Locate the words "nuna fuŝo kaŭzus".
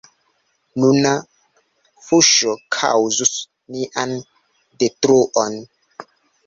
0.83-3.37